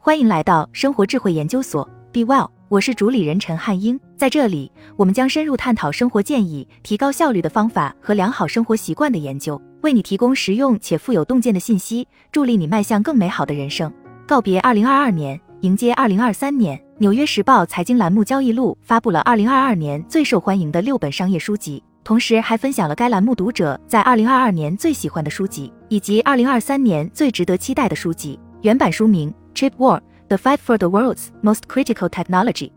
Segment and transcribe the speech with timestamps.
[0.00, 3.98] 欢迎来到生活智慧研究所，Be Well，我是主理人陈汉英。
[4.16, 13.92] 在这里，我们将深入探讨生活建议、提高效率的方法和良好生活习惯的研究，为你提供实用且富有洞见的信息，助力你迈向更美好的人生。
[14.24, 28.38] 告别2022年，迎接2023年，《纽约时报》财经栏目交易录发布了2022年最受欢迎的六本商业书籍，同时还分享了该栏目读者在2022年最喜欢的书籍，以及2023年最值得期待的书籍。
[28.62, 29.34] 原版书名。
[29.58, 32.70] Chip War: The Fight for the World's Most Critical Technology，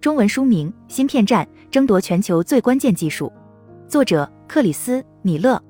[0.00, 3.30] 中文书名《芯片战：争夺全球最关键技术》，
[3.86, 5.62] 作者克里斯·米勒，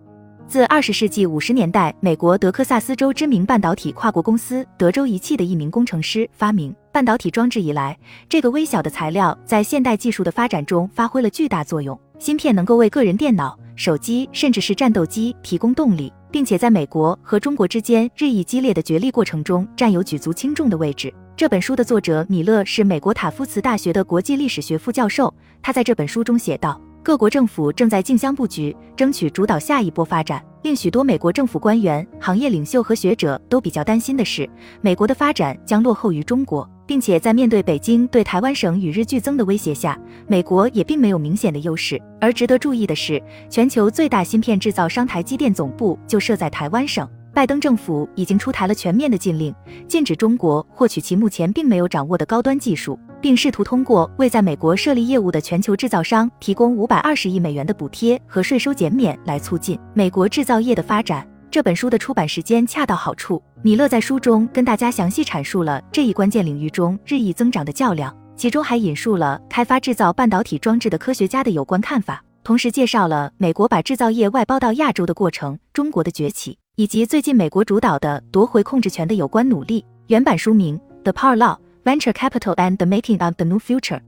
[0.49, 11.99] 自二十世纪五十年代美国德克萨斯州知名半导体跨国公司德州仪器的一名工程师发明半导体装置以来，这个微小的材料在现代技术的发展中发挥了巨大作用。
[12.19, 16.13] 芯片能够为个人电脑、手机，甚至是战斗机提供动力。
[16.33, 21.13] 并且在美国和中国之间日益激烈的角力过程中占有举足轻重的位置。
[21.37, 25.33] 这本书的作者米勒是美国塔夫茨大学的国际历史学副教授。
[25.61, 30.41] 他在这本书中写道：“各国政府正在竞相布局，争取主导下一波发展。
[30.63, 34.49] 令许多美国政府官员、行业领袖和学者都比较担心的是，
[34.81, 41.99] 美国的发展将落后于中国。”并且在面对北京对台湾省与日俱增的威胁下，美国也并没有明显的优势。
[42.21, 47.09] 而值得注意的是，全球最大芯片制造商台积电总部就设在台湾省。
[47.35, 49.55] 拜登政府已经出台了全面的禁令，
[49.89, 61.27] 禁止中国获取其目前并没有掌握的高端技术，并试图通过为在美国设立业务的全球制造商提供五百二十亿美元的补贴和税收减免来促进美国制造业的发展。
[61.51, 63.43] 这本书的出版时间恰到好处。
[63.63, 79.85] 米勒在书中跟大家详细阐述了这一关键领域中日益增长的较量，其中还引述了开发制造半导体装置的科学家的有关看法，同时介绍了美国把制造业外包到亚洲的过程、中国的崛起，以及最近美国主导的夺回控制权的有关努力。
[80.07, 83.99] 原版书名《The Power Law: Venture Capital and the Making of the New Future》，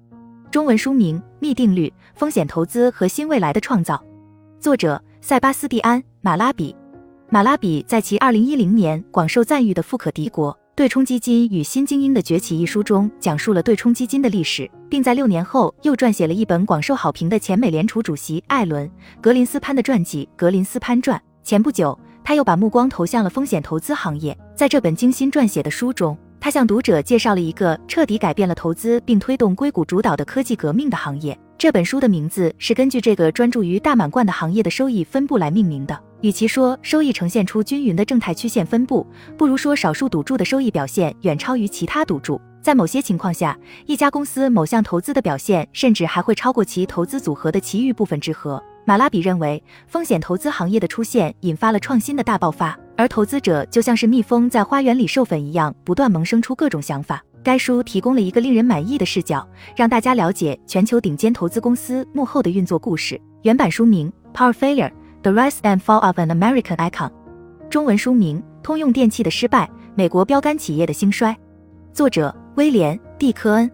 [0.50, 3.96] 中文书名《幂定律：风险投资和新未来的创造》，
[4.58, 6.74] 作者塞巴斯蒂安·马拉比。
[7.28, 18.88] 马拉比在其2010年广受赞誉的《富可敌国：对冲基金与新精英的崛起》一书中，讲述了对冲基金的历史，并在六年后又撰写了一本广受好评的前美联储主席艾伦·
[19.20, 21.18] 格林斯潘的传记《格林斯潘传》。
[21.42, 24.36] 前不久，他又把目光投向了风险投资行业。
[24.56, 31.38] 在这本精心撰写的书中，他向读者介绍了一个彻底改变了投资并推动硅谷主导的科技革命的行业。
[31.56, 35.98] 这本书的名字是根据这个专注于大满贯的行业的收益分布来命名的。
[36.20, 39.06] 与其说收益呈现出均匀的正态曲线分布，
[39.36, 42.40] 不如说少数赌注的收益表现远超于其他赌注。
[42.62, 48.62] 在某些情况下，一家公司某项投资的表现甚至还会超过其投资组合的其余部分之和。
[48.84, 57.22] 马拉比认为，风险投资行业的出现引发了创新的大爆发，而投资者就像是蜜蜂在花园里授粉一样，不断萌生出各种想法。
[57.42, 59.46] 该书提供了一个令人满意的视角，
[59.76, 63.20] 让大家了解全球顶尖投资公司幕后的运作故事。
[63.42, 64.90] 原版书名《Power Failure》。
[65.22, 67.10] The Rise and Fall of an American Icon，
[67.70, 71.32] 中文书名《通用电气的失败：美国标杆企业的兴衰》，
[71.94, 73.70] 作者威廉·蒂科恩。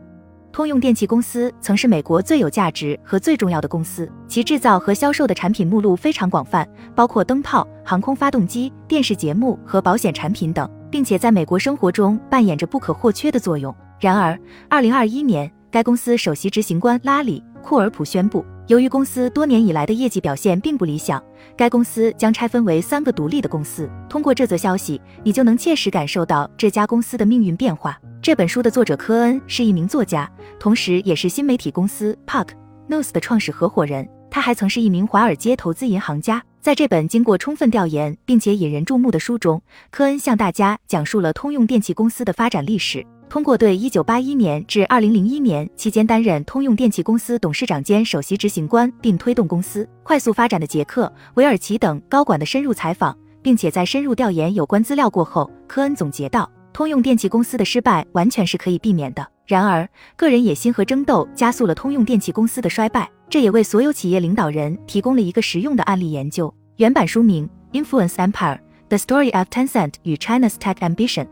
[0.53, 13.75] 通用电气公司曾是美国最有价值和最重要的公司，其制造和销售的产品目录非常广泛，包括灯泡、航空发动机、电视节目和保险产品等，并且在美国生活中扮演着不可或缺的作用。
[14.01, 14.39] 然而，
[14.69, 18.45] 二零二一年，该公司首席执行官拉里·库尔普宣布。
[18.71, 21.21] 由于公司多年以来的业绩表现并不理想，
[21.57, 23.91] 该公司将拆分为三个独立的公司。
[24.09, 27.99] 通过这则消息，你就能切实感受到这家公司的命运变化。
[28.23, 32.51] 这本书的作者科恩是一名作家，同时也是新媒体公司 Park
[32.89, 34.09] News 的创始合伙人。
[34.31, 36.41] 他还曾是一名华尔街投资银行家。
[36.61, 39.61] 在这本经过充分调研并且引人注目的书中，
[39.91, 43.05] 科恩向大家讲述了通用电气公司的发展历史。
[43.31, 59.25] 通过对1981年至2001年期间担任通用电气公司董事长兼首席执行官，并推动公司快速发展的杰克·韦尔奇等高管的深入采访，并且在深入调研有关资料过后，科恩总结道：通用电气公司的失败完全是可以避免的。
[59.47, 66.53] 然而，个人野心和争斗加速了通用电气公司的衰败，这也为所有企业领导人提供了一个实用的案例研究。
[66.79, 67.49] 原版书名
[67.81, 68.59] 《Influence Empire:
[68.89, 71.25] The Story of Tencent 与 China's Tech Ambition》。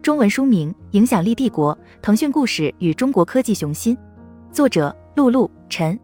[0.00, 3.96] 中文书名《影响力帝国：腾讯故事与中国科技雄心》，
[4.52, 5.98] 作者露露陈。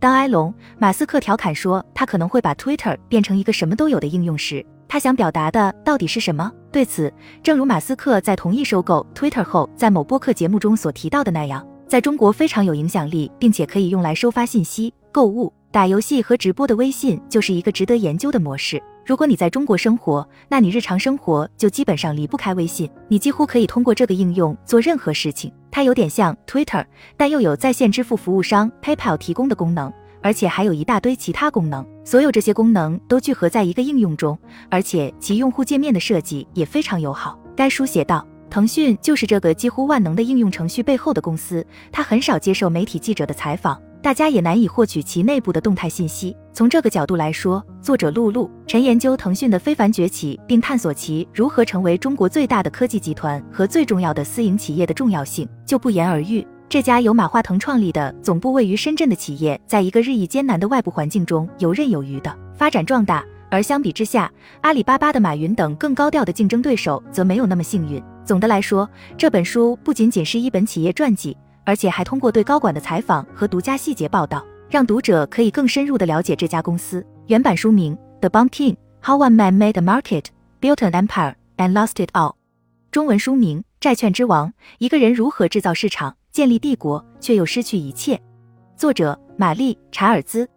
[0.00, 6.50] 当埃隆·马斯克调侃说他可能会把 Twitter 变成一个什么都有的应用时，他想表达的到底是什么？
[6.72, 7.12] 对此，
[7.42, 18.80] 正如马斯克在同意收购 Twitter 后在某播客节目中所提到的那样，在中国非常有影响力，并且可以用来收发信息、购物、打游戏和直播的微信就是一个值得研究的模式。
[19.04, 25.52] 如果你在中国生活，那你日常生活就基本上离不开微信，你几乎可以通过这个应用做任何事情。
[25.72, 26.86] 它有点像 Twitter，
[27.16, 29.92] 但又有在线支付服务商 PayPal 提供的功能，
[30.22, 31.84] 而且还有一大堆其他功能。
[32.04, 34.38] 所有这些功能都聚合在一个应用中，
[34.70, 37.36] 而且其用户界面的设计也非常友好。
[37.56, 38.24] 该书写道。
[38.48, 46.36] 腾讯就是这个几乎万能的应用程序背后的公司，它很少接受媒体记者的采访，大家也难以获取其内部的动态信息。
[46.52, 56.46] 从这个角度来说，作者露露陈研究腾讯的非凡崛起，并探索其如何成为中国最大的科技集团和最重要的私营企业的重要性，就不言而喻。
[56.68, 63.24] 这家由马化腾创立的、总部位于深圳的企业，在一个日益艰难的外部环境中游刃有余地发展壮大。
[63.50, 64.30] 而相比之下，
[64.60, 68.02] 阿里巴巴的马云等更高调的竞争对手则没有那么幸运。
[68.22, 68.86] 总的来说，
[69.16, 71.34] 这本书不仅仅是一本企业传记，
[71.64, 77.04] 而且还通过对高管的采访和独家细节报道，让读者可以更深入的了解这家公司。
[77.26, 80.26] 原版书名《The Bumpkin: How One Man Made a Market,
[80.60, 82.32] Built an Empire, and Lost It All》，
[82.90, 88.16] 中文书名《债券之王：一个人如何制造市场、建立帝国，却又失去一切》，
[88.76, 90.48] 作者玛丽·查尔兹。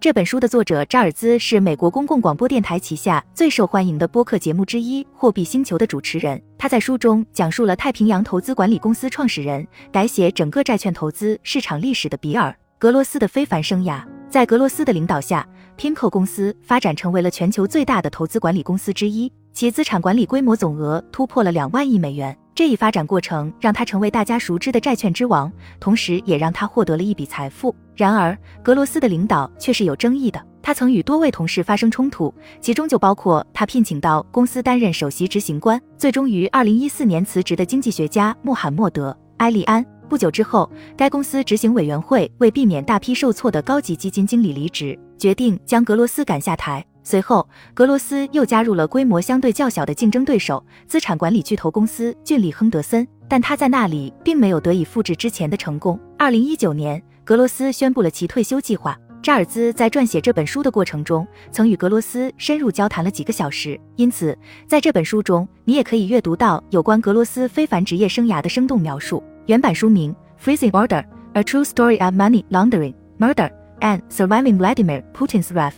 [0.00, 6.40] 这本书的作者扎尔兹是美国公共广播电台旗下最受欢迎的播客节目之一《货币星球》的主持人。
[6.56, 12.48] 他在书中讲述了太平洋投资管理公司创始人、改写整个债券投资市场历史的比尔·
[12.78, 14.02] 格罗斯的非凡生涯。
[14.30, 22.34] 在格罗斯的领导下，Pinco 公司发展成为了全球最大的投资管理公司之一，其资产管理规模总额突破了两万亿美元。
[22.60, 27.74] 这一发展过程让他成为大家熟知的债券之王，同时也让他获得了一笔财富。
[27.96, 30.44] 然而，格罗斯的领导却是有争议的。
[30.60, 39.82] 他曾与多位同事发生冲突，其中就包括他聘请到公司担任首席执行官，最终于二零一四年辞职的经济学家穆罕默德·埃利安。
[40.06, 46.84] 不久之后，该公司执行委员会为避免大批受挫的高级基金经理离职，决定将格罗斯赶下台。
[47.02, 55.98] 随后，格罗斯又加入了规模相对较小的竞争对手——资产管理巨头公司俊利亨德森，但他在那里并没有得以复制之前的成功。
[56.18, 58.98] 二零一九年，格罗斯宣布了其退休计划。
[59.22, 64.36] 扎尔兹在撰写这本书的过程中，曾与格罗斯深入交谈了几个小时，因此
[64.66, 69.22] 在这本书中，你也可以阅读到有关格罗斯非凡职业生涯的生动描述。
[69.44, 71.04] 原版书名《Freezing Order:
[71.34, 73.50] A True Story of Money Laundering, Murder,
[73.80, 75.72] and Surviving Vladimir Putin's Wrath》。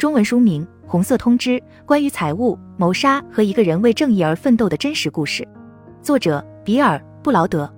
[0.00, 5.42] 中文书名《红色通知：关于财务谋杀和一个人为正义而奋斗的真实故事》，
[6.00, 7.70] 作者比尔·布劳德。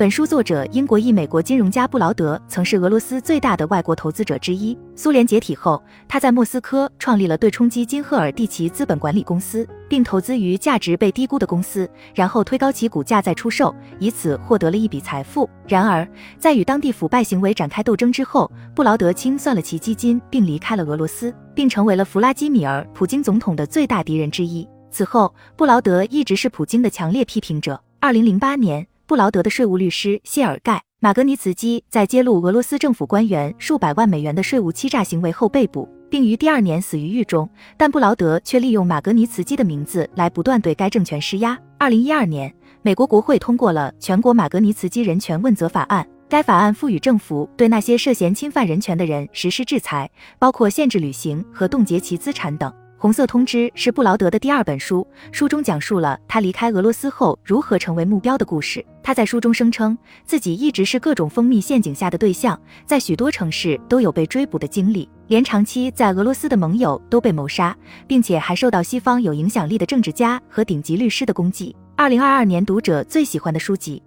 [0.00, 4.74] 本书作者英国裔美国金融家布劳德曾是俄罗斯最大的外国投资者之一。
[4.96, 15.46] 苏联解体后，他在莫斯科创立了对冲基金赫尔蒂奇资本管理公司，并投资于价值被低估的公司，然后推高其股价再出售，以此获得了一笔财富。
[15.68, 16.08] 然而，
[16.38, 24.66] 在与当地腐败行为展开斗争之后，布劳德清算了其基金，并离开了俄罗斯，并成为了弗拉基米尔·普京总统的最大敌人之一。
[24.90, 27.78] 此后，布劳德一直是普京的强烈批评者。
[28.00, 28.86] 二零零八年。
[29.10, 37.50] 布劳德的税务律师谢尔盖·马格尼茨基在揭露俄罗斯政府官员数百万美元的税务欺诈行为后被捕，并于第二年死于狱中。
[37.76, 41.58] 但布劳德却利用马格尼茨基的名字来不断对该政权施压。
[41.76, 50.08] 二零一二年，美国国会通过了全国马格尼茨基人权问责法案，该法案赋予政府对那些涉嫌侵犯人权的人实施制裁，
[50.38, 52.70] 包括限制旅行和冻结其资产等。
[53.00, 58.84] 《红色通知》是布劳德的第二本书，书中讲述了他离开俄罗斯后如何成为目标的故事。
[59.02, 67.74] 他在书中声称自己一直是各种蜂蜜陷阱下的对象，在许多城市都有被追捕的经历，连长期在俄罗斯的盟友都被谋杀，
[68.06, 71.74] 并且还受到西方有影响力的政治家和顶级律师的攻击。
[71.96, 74.02] 二零二二年读者最喜欢的书籍，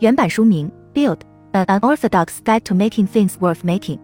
[0.00, 1.20] 原版书名《Build:
[1.52, 3.98] An Unorthodox Guide to Making Things Worth Making》，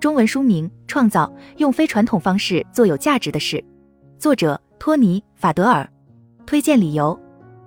[0.00, 3.58] 中文书名《创造：用非传统方式做有价值的事》。
[4.18, 5.86] 作者托尼·法德尔，
[6.46, 7.18] 推荐理由：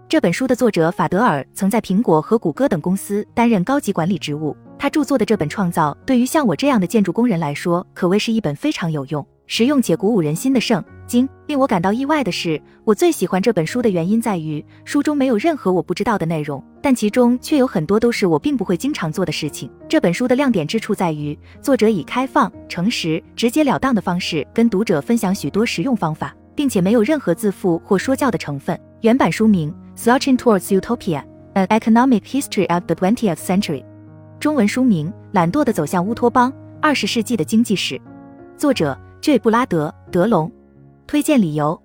[0.07, 4.57] 这本书的作者法德尔曾在苹果和谷歌等公司担任高级管理职务。
[4.79, 11.29] 他著作的这本《创造》对于像我这样的建筑工人来说，可谓是一本非常有用、实用且鼓舞人心的圣经。
[11.45, 19.69] 令我感到意外的是，我最喜欢这本书的原因在于，书中没有任何我不知道的内容，但其中却有很多都是我并不会经常做的事情。
[19.87, 26.33] 这本书的亮点之处在于，作者以开放、诚实、直截了当的方式跟读者分享许多实用方法。
[26.59, 28.77] 并且没有任何自负或说教的成分。
[28.99, 31.23] 原版书名《Slouching Towards Utopia:
[31.53, 33.81] An Economic History of the Twentieth Century》，
[34.41, 36.51] 中文书名《懒惰的走向乌托邦：
[36.81, 37.95] 二十世纪的经济史》，
[38.57, 39.39] 作者 J.
[39.39, 40.51] 布拉德·德隆。
[41.07, 41.81] 推荐理由：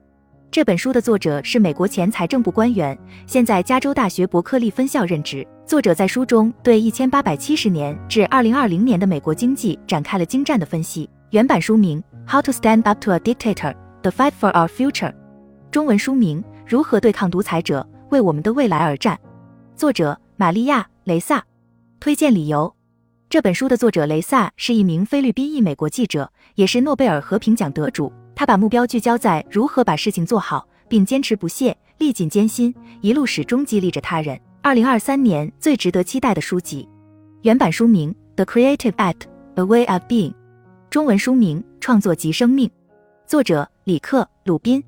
[0.50, 5.46] 这本书的作者是美国前财政部官员，现在加州大学伯克利分校任职。
[5.64, 11.08] 作者在书中对一千八百七十年至二零二零年的美国经济展开了精湛的分析。
[11.30, 13.72] 原版书名《How to Stand Up to a Dictator:
[14.04, 15.12] The Fight for Our Future》，
[15.70, 19.16] 中文书名《如何对抗独裁者，为我们的未来而战》，
[19.74, 21.42] 作者玛利亚·雷萨。
[22.00, 22.76] 推荐理由：
[23.30, 28.12] 这本书的作者雷萨是一名菲律宾裔美国记者，也是诺贝尔和平奖得主。
[28.34, 34.38] 他把目标聚焦在如何把事情做好，并坚持不懈，历尽艰辛，一路始终激励着他人。
[34.60, 36.86] 二零二三年最值得期待的书籍。
[37.40, 39.22] 原版书名《The Creative Act:
[39.54, 40.32] A Way of Being》，
[40.90, 42.68] 中文书名《创作即生命》，
[43.26, 44.82] 作者里克·鲁宾。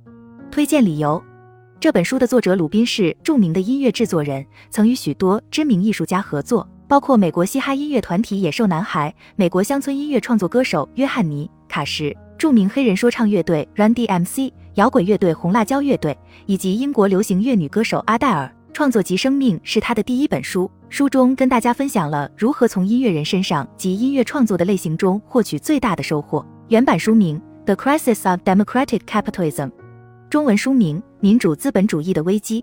[0.51, 1.23] 推荐理由：
[1.79, 18.51] 这本书的作者鲁宾是著名的音乐制作人，曾与许多知名艺术家合作，包括美国嘻哈音乐团体野兽男孩、美国乡村音乐创作歌手约翰尼·卡什、著名黑人说唱乐队 Run DMC、摇滚乐队红辣椒乐队，以及英国流行乐女歌手阿黛尔。
[18.73, 26.43] 创作即生命是他的第一本书，书中跟大家分享了如何从音乐人身上及音乐创作的类型中获取最大的收获。
[26.69, 29.67] 原版书名《The Crisis of Democratic Capitalism》，
[30.31, 32.63] 中文书名《民主资本主义的危机》，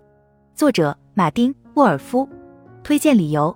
[0.56, 2.26] 作者马丁·沃尔夫。
[2.86, 3.54] 推荐理由：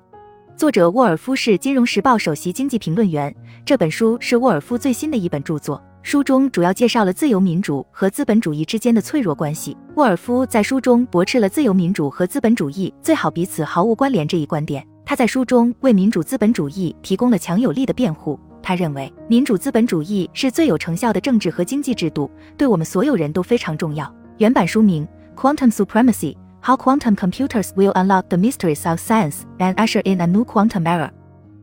[0.57, 5.81] 作者沃尔夫是《金融时报》首席经济评论员，这本书是沃尔夫最新的一本著作。
[6.01, 9.77] 书中主要介绍了自由民主和资本主义之间的脆弱关系。
[9.95, 14.85] 沃尔夫在书中驳斥了自由民主和资本主义最好彼此毫无关联这一观点。
[15.05, 18.37] 他在书中为民主资本主义提供了强有力的辩护。
[18.61, 24.13] 他认为，民主资本主义是最有成效的政治和经济制度，对我们所有人都非常重要。
[24.37, 25.07] 原版书名
[25.39, 30.43] 《Quantum Supremacy: How Quantum Computers Will Unlock the Mysteries of Science and Usher in a New
[30.43, 31.07] Quantum Era》。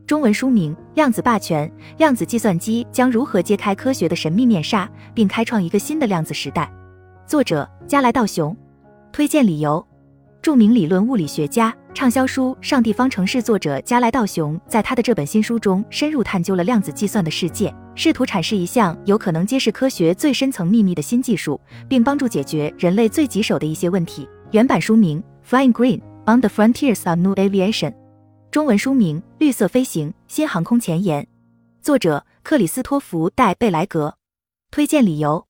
[0.06, 6.70] 中文书名《量子霸权：量子计算机将如何揭开科学的神秘面纱，并开创一个新的量子时代》，
[7.28, 8.56] 作者加莱道雄。
[9.12, 9.86] 推荐理由：
[10.44, 21.58] 著名理论物理学家、畅销书《上帝方程式》作者加莱道雄在他的这本新书中深入探究了量子计算的世界，试图阐释一项有可能揭示科学最深层秘密的新技术，
[21.88, 24.28] 并帮助解决人类最棘手的一些问题。
[24.50, 27.90] 原版书名《Flying Green: On the Frontiers of New Aviation》。
[28.50, 31.22] 中文书名《绿色飞行：新航空前沿》，
[31.80, 34.16] 作者克里斯托弗·戴贝莱格。
[34.70, 35.46] 推荐理由：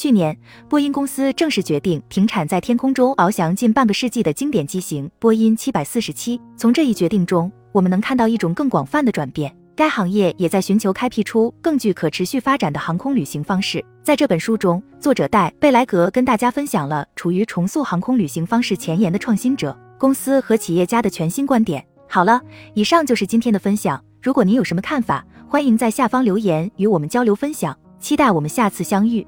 [0.00, 0.34] 去年，
[0.66, 6.40] 波音公司正式决定停产在天空中翱翔近半个世纪的经典机型波音七百四十七。
[6.56, 9.54] 从这一决定中，我们能看到一种更广泛的转变。
[9.76, 13.84] 该行业也在寻求开辟出更具可持续发展的航空旅行方式。
[14.02, 21.84] 在这本书中，作者戴贝莱格跟大家分享了处于重塑航空旅行方式前沿的创新者、公司和企业家的全新观点。
[22.08, 22.40] 好了，
[22.72, 24.02] 以上就是今天的分享。
[24.22, 27.76] 如果您有什么看法，欢迎在下方留言与我们交流分享。
[27.98, 29.26] 期待我们下次相遇。